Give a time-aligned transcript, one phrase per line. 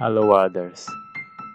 [0.00, 0.88] Halo Wilders,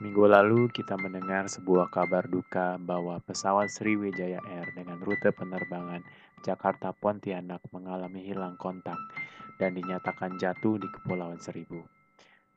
[0.06, 6.06] minggu lalu kita mendengar sebuah kabar duka bahwa pesawat Sriwijaya Air dengan rute penerbangan
[6.46, 9.02] Jakarta Pontianak mengalami hilang kontak
[9.58, 11.90] dan dinyatakan jatuh di Kepulauan Seribu.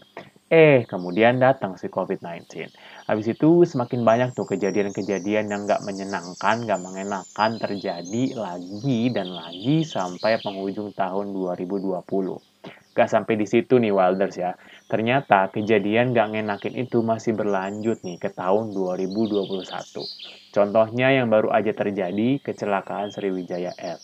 [0.48, 2.72] Eh, kemudian datang si COVID-19.
[3.08, 9.88] Habis itu semakin banyak tuh kejadian-kejadian yang nggak menyenangkan, nggak mengenakan terjadi lagi dan lagi
[9.88, 12.44] sampai penghujung tahun 2020.
[12.98, 14.58] Gak sampai di situ nih Wilders ya.
[14.90, 20.10] Ternyata kejadian gak ngenakin itu masih berlanjut nih ke tahun 2021.
[20.50, 24.02] Contohnya yang baru aja terjadi, kecelakaan Sriwijaya Air.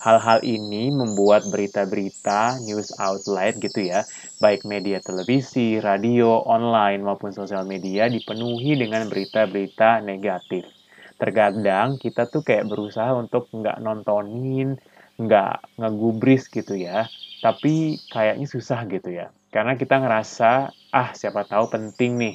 [0.00, 4.00] Hal-hal ini membuat berita-berita, news outlet gitu ya,
[4.42, 10.64] baik media televisi, radio, online, maupun sosial media dipenuhi dengan berita-berita negatif.
[11.20, 14.68] Terkadang kita tuh kayak berusaha untuk nggak nontonin,
[15.20, 17.12] nggak ngegubris gitu ya,
[17.44, 19.26] tapi kayaknya susah gitu ya.
[19.54, 20.50] Karena kita ngerasa,
[21.00, 22.34] ah siapa tahu penting nih,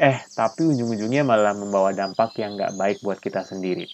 [0.00, 3.84] Eh, tapi ujung-ujungnya malah membawa dampak yang nggak baik buat kita sendiri.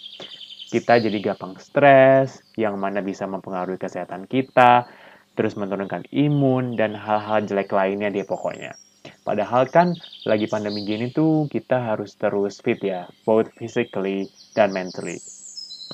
[0.67, 4.91] Kita jadi gampang stres, yang mana bisa mempengaruhi kesehatan kita,
[5.39, 8.75] terus menurunkan imun, dan hal-hal jelek lainnya dia pokoknya.
[9.23, 9.95] Padahal kan
[10.27, 14.27] lagi pandemi gini tuh kita harus terus fit ya, both physically
[14.59, 15.23] dan mentally.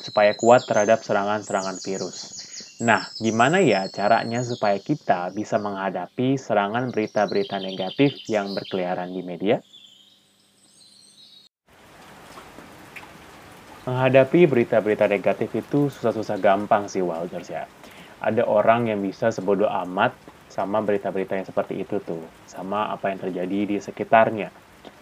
[0.01, 2.33] Supaya kuat terhadap serangan-serangan virus.
[2.81, 9.61] Nah, gimana ya caranya supaya kita bisa menghadapi serangan berita-berita negatif yang berkeliaran di media?
[13.83, 17.67] Menghadapi berita-berita negatif itu susah-susah gampang sih Wilders ya.
[18.23, 20.15] Ada orang yang bisa sebodoh amat
[20.47, 24.55] sama berita-berita yang seperti itu tuh, sama apa yang terjadi di sekitarnya.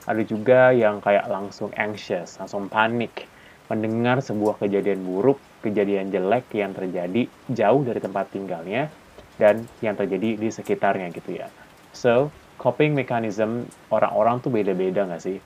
[0.09, 3.29] Ada juga yang kayak langsung anxious, langsung panik,
[3.69, 8.89] mendengar sebuah kejadian buruk, kejadian jelek yang terjadi jauh dari tempat tinggalnya,
[9.37, 11.53] dan yang terjadi di sekitarnya gitu ya.
[11.93, 15.37] So, coping mechanism orang-orang tuh beda-beda nggak sih?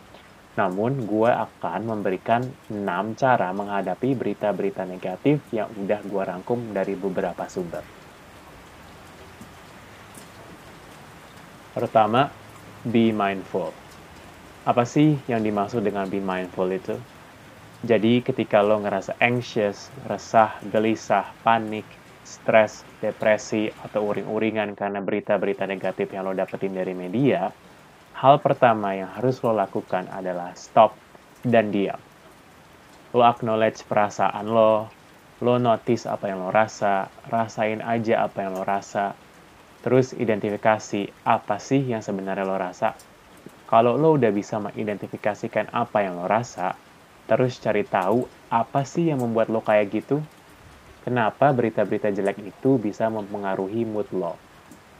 [0.54, 7.50] Namun, gue akan memberikan 6 cara menghadapi berita-berita negatif yang udah gue rangkum dari beberapa
[7.50, 7.82] sumber.
[11.74, 12.30] Pertama,
[12.86, 13.74] be mindful.
[14.62, 16.94] Apa sih yang dimaksud dengan be mindful itu?
[17.82, 21.84] Jadi ketika lo ngerasa anxious, resah, gelisah, panik,
[22.22, 27.52] stres, depresi, atau uring-uringan karena berita-berita negatif yang lo dapetin dari media,
[28.14, 30.94] hal pertama yang harus lo lakukan adalah stop
[31.42, 31.98] dan diam.
[33.10, 34.86] Lo acknowledge perasaan lo,
[35.42, 39.18] lo notice apa yang lo rasa, rasain aja apa yang lo rasa,
[39.82, 42.94] terus identifikasi apa sih yang sebenarnya lo rasa.
[43.66, 46.78] Kalau lo udah bisa mengidentifikasikan apa yang lo rasa,
[47.26, 50.22] terus cari tahu apa sih yang membuat lo kayak gitu,
[51.02, 54.38] kenapa berita-berita jelek itu bisa mempengaruhi mood lo.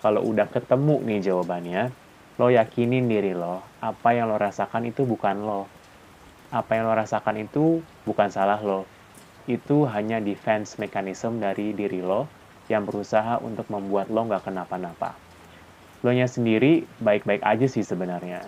[0.03, 2.04] Kalau udah ketemu nih jawabannya,
[2.35, 5.71] lo yakinin diri lo, apa yang lo rasakan itu bukan lo.
[6.51, 8.91] Apa yang lo rasakan itu bukan salah lo.
[9.47, 12.27] Itu hanya defense mechanism dari diri lo
[12.67, 15.15] yang berusaha untuk membuat lo nggak kenapa-napa.
[16.03, 18.43] Lo nya sendiri baik-baik aja sih sebenarnya.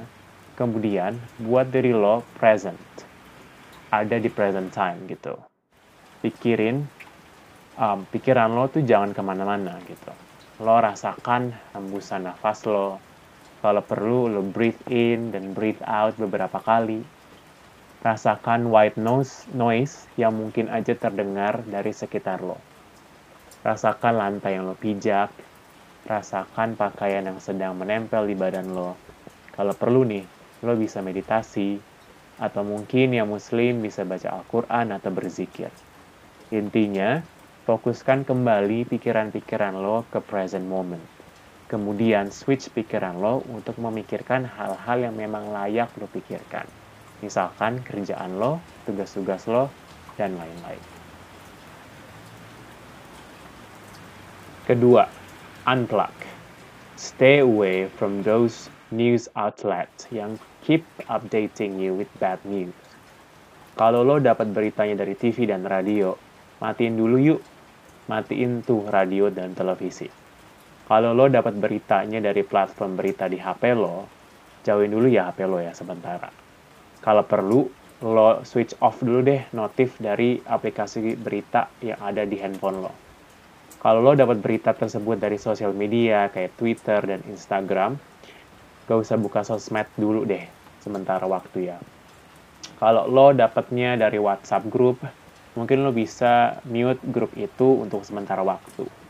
[0.59, 2.81] Kemudian, buat diri lo present.
[3.95, 5.37] Ada di present time gitu.
[6.27, 6.83] Pikirin,
[7.79, 10.11] um, pikiran lo tuh jangan ke mana-mana gitu.
[10.65, 12.99] Lo rasakan hembusan nafas lo,
[13.67, 17.03] kalau perlu lo breathe in dan breathe out beberapa kali.
[17.99, 22.55] Rasakan white noise, noise yang mungkin aja terdengar dari sekitar lo.
[23.67, 25.35] Rasakan lantai yang lo pijak,
[26.07, 28.95] rasakan pakaian yang sedang menempel di badan lo.
[29.51, 30.23] Kalau perlu nih,
[30.63, 31.83] lo bisa meditasi,
[32.39, 35.75] atau mungkin yang muslim bisa baca Al-Quran atau berzikir.
[36.55, 37.19] Intinya,
[37.67, 41.16] fokuskan kembali pikiran-pikiran lo ke present moment.
[41.67, 46.63] Kemudian switch pikiran lo untuk memikirkan hal-hal yang memang layak lo pikirkan.
[47.19, 49.67] Misalkan kerjaan lo, tugas-tugas lo,
[50.15, 50.79] dan lain-lain.
[54.63, 55.11] Kedua,
[55.67, 56.15] unplug.
[56.95, 62.75] Stay away from those news outlets yang keep updating you with bad news.
[63.75, 66.15] Kalau lo dapat beritanya dari TV dan radio,
[66.63, 67.43] matiin dulu yuk.
[68.07, 70.26] Matiin tuh radio dan televisi
[70.87, 74.07] kalau lo dapat beritanya dari platform berita di HP lo,
[74.63, 76.31] jauhin dulu ya HP lo ya sementara.
[77.03, 77.67] Kalau perlu,
[78.07, 82.93] lo switch off dulu deh notif dari aplikasi berita yang ada di handphone lo.
[83.83, 87.99] Kalau lo dapat berita tersebut dari sosial media kayak Twitter dan Instagram,
[88.87, 90.47] gak usah buka sosmed dulu deh
[90.79, 91.83] sementara waktu ya.
[92.79, 95.03] Kalau lo dapatnya dari WhatsApp group,
[95.59, 99.06] mungkin lo bisa mute grup itu untuk sementara waktu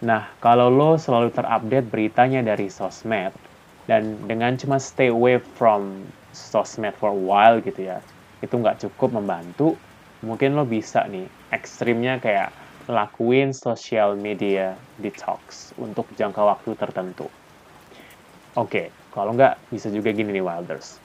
[0.00, 3.36] Nah, kalau lo selalu terupdate beritanya dari sosmed,
[3.84, 8.00] dan dengan cuma stay away from sosmed for a while gitu ya,
[8.40, 9.76] itu nggak cukup membantu,
[10.24, 12.48] mungkin lo bisa nih, ekstrimnya kayak
[12.88, 17.28] lakuin social media detox untuk jangka waktu tertentu.
[18.56, 20.96] Oke, okay, kalau nggak bisa juga gini nih Wilders.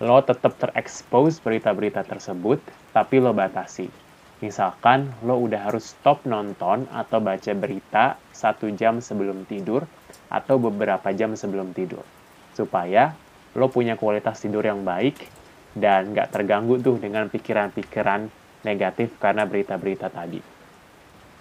[0.00, 2.64] Lo tetap terekspos berita-berita tersebut,
[2.96, 4.07] tapi lo batasi
[4.38, 9.82] Misalkan lo udah harus stop nonton atau baca berita satu jam sebelum tidur
[10.30, 12.06] atau beberapa jam sebelum tidur.
[12.54, 13.18] Supaya
[13.58, 15.26] lo punya kualitas tidur yang baik
[15.74, 18.30] dan nggak terganggu tuh dengan pikiran-pikiran
[18.62, 20.38] negatif karena berita-berita tadi.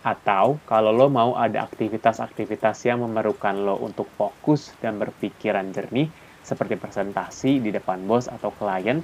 [0.01, 6.09] Atau kalau lo mau ada aktivitas-aktivitas yang memerlukan lo untuk fokus dan berpikiran jernih,
[6.41, 9.03] seperti presentasi di depan bos atau klien,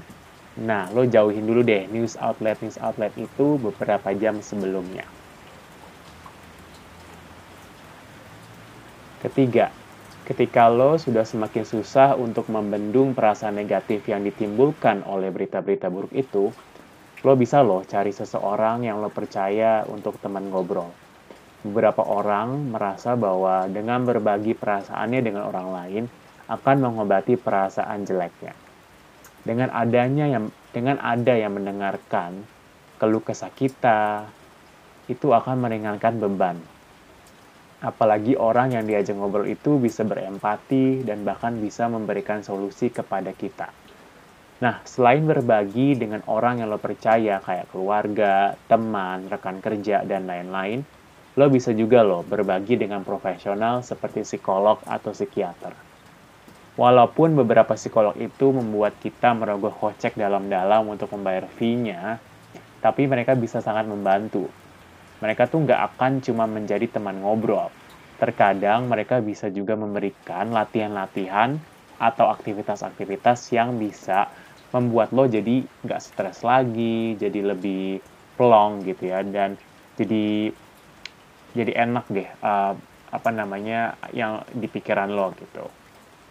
[0.54, 5.02] Nah, lo jauhin dulu deh news outlet-news outlet itu beberapa jam sebelumnya.
[9.26, 9.74] Ketiga,
[10.30, 16.54] ketika lo sudah semakin susah untuk membendung perasaan negatif yang ditimbulkan oleh berita-berita buruk itu,
[17.26, 20.94] lo bisa lo cari seseorang yang lo percaya untuk teman ngobrol.
[21.66, 26.04] Beberapa orang merasa bahwa dengan berbagi perasaannya dengan orang lain
[26.46, 28.63] akan mengobati perasaan jeleknya
[29.44, 32.44] dengan adanya yang dengan ada yang mendengarkan
[32.98, 34.28] keluh kesah kita
[35.12, 36.58] itu akan meringankan beban.
[37.84, 43.68] Apalagi orang yang diajak ngobrol itu bisa berempati dan bahkan bisa memberikan solusi kepada kita.
[44.64, 50.88] Nah, selain berbagi dengan orang yang lo percaya kayak keluarga, teman, rekan kerja, dan lain-lain,
[51.36, 55.93] lo bisa juga lo berbagi dengan profesional seperti psikolog atau psikiater.
[56.74, 62.18] Walaupun beberapa psikolog itu membuat kita merogoh kocek dalam-dalam untuk membayar fee-nya,
[62.82, 64.50] tapi mereka bisa sangat membantu.
[65.22, 67.70] Mereka tuh nggak akan cuma menjadi teman ngobrol.
[68.18, 71.62] Terkadang mereka bisa juga memberikan latihan-latihan
[72.02, 74.34] atau aktivitas-aktivitas yang bisa
[74.74, 78.02] membuat lo jadi nggak stres lagi, jadi lebih
[78.34, 79.62] plong gitu ya, dan
[79.94, 80.50] jadi
[81.54, 82.74] jadi enak deh uh,
[83.14, 85.70] apa namanya yang di pikiran lo gitu.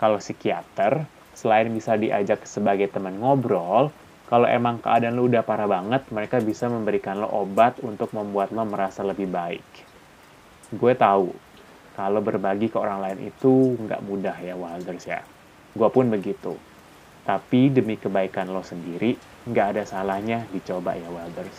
[0.03, 3.95] Kalau psikiater, selain bisa diajak sebagai teman ngobrol,
[4.27, 8.67] kalau emang keadaan lo udah parah banget, mereka bisa memberikan lo obat untuk membuat lo
[8.67, 9.63] merasa lebih baik.
[10.75, 11.31] Gue tahu,
[11.95, 15.23] kalau berbagi ke orang lain itu nggak mudah ya, Wilders ya.
[15.71, 16.59] Gue pun begitu.
[17.23, 19.15] Tapi demi kebaikan lo sendiri,
[19.47, 21.59] nggak ada salahnya dicoba ya, Wilders.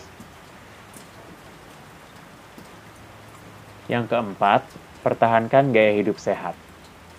[3.88, 4.67] Yang keempat,
[5.00, 6.59] pertahankan gaya hidup sehat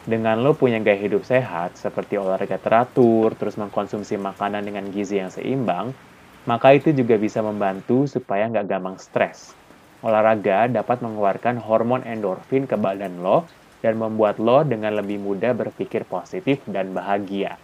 [0.04, 5.32] dengan lo punya gaya hidup sehat, seperti olahraga teratur, terus mengkonsumsi makanan dengan gizi yang
[5.32, 5.96] seimbang,
[6.44, 9.56] maka itu juga bisa membantu supaya nggak gampang stres.
[10.04, 13.48] Olahraga dapat mengeluarkan hormon endorfin ke badan lo
[13.80, 17.56] dan membuat lo dengan lebih mudah berpikir positif dan bahagia.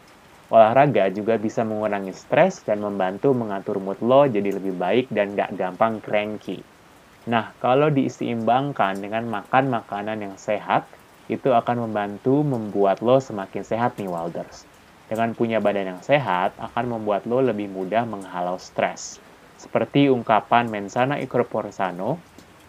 [0.48, 5.60] Olahraga juga bisa mengurangi stres dan membantu mengatur mood lo jadi lebih baik dan nggak
[5.60, 6.64] gampang cranky.
[7.28, 10.88] Nah, kalau diseimbangkan dengan makan makanan yang sehat,
[11.30, 14.66] itu akan membantu membuat lo semakin sehat nih Wilders.
[15.06, 19.22] Dengan punya badan yang sehat, akan membuat lo lebih mudah menghalau stres.
[19.54, 22.18] Seperti ungkapan mensana incorpore sano,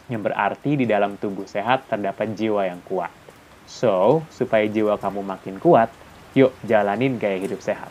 [0.09, 3.09] yang berarti di dalam tubuh sehat terdapat jiwa yang kuat.
[3.69, 5.89] So, supaya jiwa kamu makin kuat,
[6.35, 7.89] yuk jalanin gaya hidup sehat.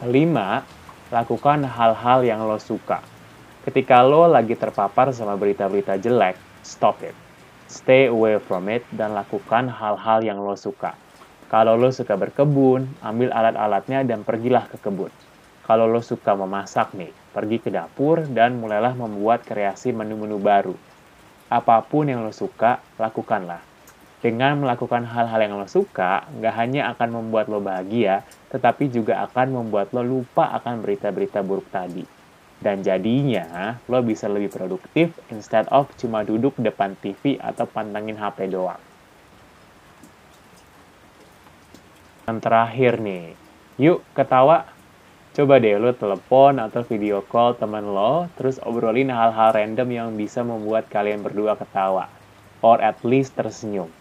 [0.00, 0.62] Kelima,
[1.10, 3.02] lakukan hal-hal yang lo suka.
[3.66, 7.14] Ketika lo lagi terpapar sama berita-berita jelek, stop it.
[7.70, 10.98] Stay away from it dan lakukan hal-hal yang lo suka.
[11.46, 15.14] Kalau lo suka berkebun, ambil alat-alatnya dan pergilah ke kebun.
[15.62, 20.74] Kalau lo suka memasak nih, pergi ke dapur dan mulailah membuat kreasi menu-menu baru.
[21.46, 23.62] Apa pun yang lo suka, lakukanlah
[24.26, 29.62] dengan melakukan hal-hal yang lo suka, nggak hanya akan membuat lo bahagia, tetapi juga akan
[29.62, 32.15] membuat lo lupa akan berita-berita buruk tadi.
[32.56, 38.48] Dan jadinya, lo bisa lebih produktif instead of cuma duduk depan TV atau pantengin HP
[38.48, 38.80] doang.
[42.26, 43.38] Yang terakhir nih,
[43.78, 44.66] yuk ketawa.
[45.36, 50.40] Coba deh lo telepon atau video call teman lo, terus obrolin hal-hal random yang bisa
[50.40, 52.08] membuat kalian berdua ketawa.
[52.64, 53.92] Or at least tersenyum.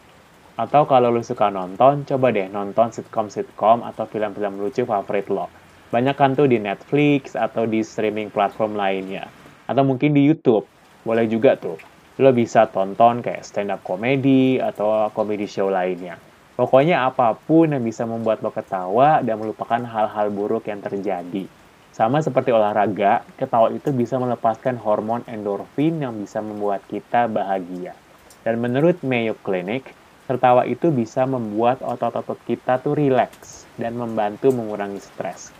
[0.55, 5.51] Atau kalau lu suka nonton, coba deh nonton sitcom-sitcom atau film-film lucu favorit lo.
[5.95, 9.31] Banyak kan tuh di Netflix atau di streaming platform lainnya.
[9.63, 10.67] Atau mungkin di YouTube.
[11.07, 11.79] Boleh juga tuh.
[12.19, 16.19] Lo bisa tonton kayak stand-up comedy atau comedy show lainnya.
[16.59, 21.47] Pokoknya apa pun yang bisa membuat lo ketawa dan melupakan hal-hal buruk yang terjadi.
[21.95, 27.95] Sama seperti olahraga, ketawa itu bisa melepaskan hormon endorfin yang bisa membuat kita bahagia.
[28.43, 34.97] Dan menurut Mayo Clinic, Tertawa itu bisa membuat otot-otot kita tuh rileks dan membantu mengurangi
[34.97, 35.53] stres.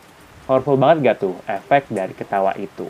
[0.46, 2.86] Powerful banget gak tuh efek dari ketawa itu?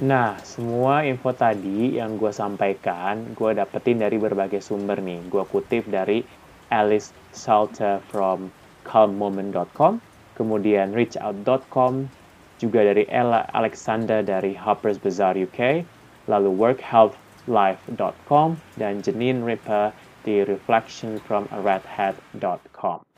[0.00, 5.20] Nah, semua info tadi yang gue sampaikan, gue dapetin dari berbagai sumber nih.
[5.28, 6.24] Gue kutip dari
[6.72, 8.48] Alice Salter from
[8.88, 10.00] calmmoment.com,
[10.38, 12.08] kemudian reachout.com,
[12.56, 15.84] juga dari Ella Alexander dari Harper's Bazaar UK,
[16.30, 17.18] lalu Work Health
[17.50, 19.90] life.com dan Janine Ripper
[20.22, 23.09] di reflectionfromaredhead.com.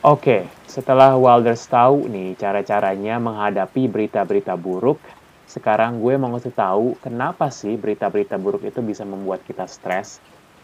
[0.00, 4.96] Oke, setelah Wilders tahu nih cara-caranya menghadapi berita-berita buruk,
[5.44, 10.16] sekarang gue mau ngasih tahu kenapa sih berita-berita buruk itu bisa membuat kita stres.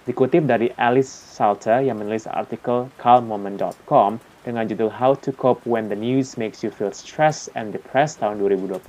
[0.08, 6.00] Dikutip dari Alice Salter yang menulis artikel calmmoment.com dengan judul How to Cope When the
[6.00, 8.80] News Makes You Feel Stressed and Depressed tahun 2020,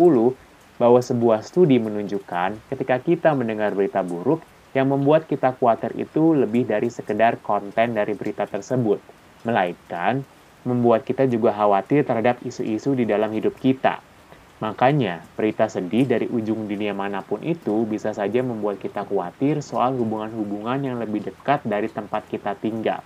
[0.79, 4.39] bahwa sebuah studi menunjukkan ketika kita mendengar berita buruk,
[4.71, 9.03] yang membuat kita khawatir itu lebih dari sekedar konten dari berita tersebut,
[9.43, 10.23] melainkan
[10.65, 14.01] membuat kita juga khawatir terhadap isu-isu di dalam hidup kita.
[14.57, 19.93] Makanya, berita sedih dari ujung dunia mana pun itu bisa saja membuat kita khawatir soal
[19.93, 23.05] hubungan-hubungan yang lebih dekat dari tempat kita tinggal.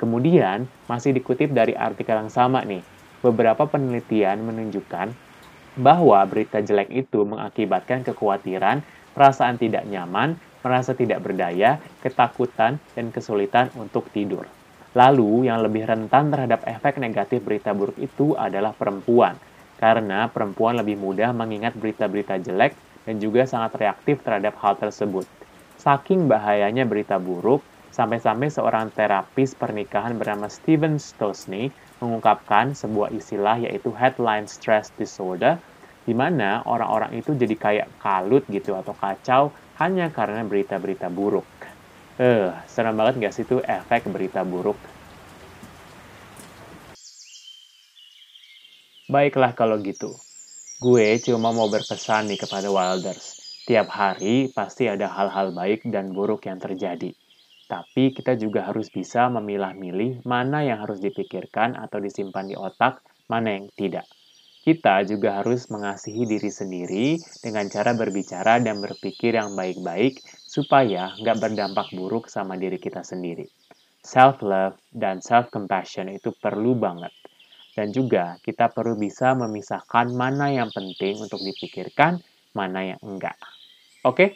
[0.00, 2.80] Kemudian, masih dikutip dari artikel yang sama nih,
[3.20, 5.12] beberapa penelitian menunjukkan
[5.76, 8.80] bahwa berita jelek itu mengakibatkan kekhawatiran,
[9.12, 14.48] perasaan tidak nyaman, merasa tidak berdaya, ketakutan, dan kesulitan untuk tidur.
[14.96, 19.36] Lalu, yang lebih rentan terhadap efek negatif berita buruk itu adalah perempuan,
[19.82, 22.72] karena perempuan lebih mudah mengingat berita-berita jelek
[23.06, 25.28] dan juga sangat reaktif terhadap hal tersebut.
[25.76, 31.64] Saking bahayanya berita buruk, sampai-sampai seorang terapis pernikahan bernama Steven Stosny
[32.00, 35.60] mengungkapkan sebuah istilah yaitu headline stress disorder,
[36.08, 39.42] di mana orang-orang itu jadi kayak kalut gitu atau kacau
[39.76, 41.55] hanya karena berita-berita buruk.
[42.16, 44.80] Eh, serem banget nggak sih itu efek berita buruk?
[49.04, 50.16] Baiklah kalau gitu.
[50.80, 53.36] Gue cuma mau berpesan nih kepada Wilders.
[53.68, 57.12] Tiap hari pasti ada hal-hal baik dan buruk yang terjadi.
[57.68, 63.60] Tapi kita juga harus bisa memilah-milih mana yang harus dipikirkan atau disimpan di otak, mana
[63.60, 64.08] yang tidak.
[64.66, 71.38] Kita juga harus mengasihi diri sendiri dengan cara berbicara dan berpikir yang baik-baik supaya nggak
[71.38, 73.46] berdampak buruk sama diri kita sendiri.
[74.02, 77.14] Self-love dan self-compassion itu perlu banget.
[77.78, 82.18] Dan juga kita perlu bisa memisahkan mana yang penting untuk dipikirkan,
[82.50, 83.38] mana yang enggak.
[84.02, 84.18] Oke?
[84.18, 84.30] Okay?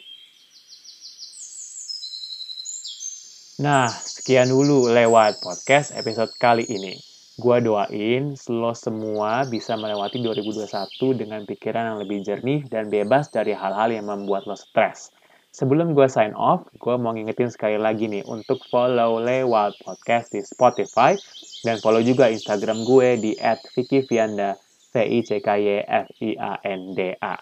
[3.59, 7.10] Nah, sekian dulu lewat podcast episode kali ini.
[7.41, 10.69] Gua doain lo semua bisa melewati 2021
[11.17, 15.09] dengan pikiran yang lebih jernih dan bebas dari hal-hal yang membuat lo stres.
[15.49, 20.45] Sebelum gue sign off, gue mau ngingetin sekali lagi nih untuk follow lewat podcast di
[20.45, 21.17] Spotify
[21.65, 23.31] dan follow juga Instagram gue di
[23.73, 24.55] @vicky_fianda
[24.93, 27.41] V I C K Y F I A N D A.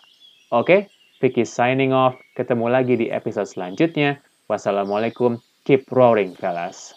[0.56, 0.88] Oke,
[1.20, 2.16] Vicky signing off.
[2.40, 4.24] Ketemu lagi di episode selanjutnya.
[4.48, 5.38] Wassalamualaikum
[5.68, 6.96] Keep roaring, fellas.